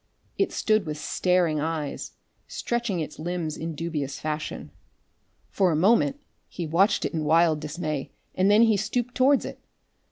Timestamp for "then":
8.49-8.63